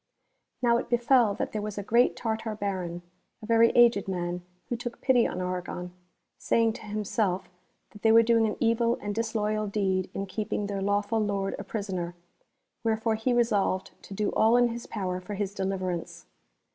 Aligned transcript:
Now 0.63 0.77
it 0.77 0.89
betel 0.89 1.35
that 1.35 1.51
there 1.51 1.61
was 1.61 1.77
a 1.77 1.83
great 1.83 2.15
Tartar 2.15 2.55
Baron, 2.55 3.03
a 3.39 3.45
very 3.45 3.69
aged 3.75 4.07
man, 4.07 4.41
who 4.69 4.75
took 4.75 4.99
pity 4.99 5.27
on 5.27 5.41
Argon, 5.41 5.93
saying 6.39 6.73
to 6.73 6.85
himself 6.87 7.47
that 7.91 8.01
they 8.01 8.11
were 8.11 8.23
doing 8.23 8.47
an 8.47 8.57
evil 8.59 8.97
and 8.99 9.13
disloyal 9.13 9.67
deed 9.67 10.09
in 10.15 10.25
keeping 10.25 10.65
their 10.65 10.81
lawful 10.81 11.19
lord 11.19 11.53
a 11.59 11.63
prisoner, 11.63 12.15
wherefore 12.83 13.13
he 13.13 13.31
resolved 13.31 13.91
to 14.01 14.15
do 14.15 14.31
all 14.31 14.57
in 14.57 14.69
his 14.69 14.87
power 14.87 15.21
for 15.21 15.35
his 15.35 15.53
deliverance. 15.53 16.25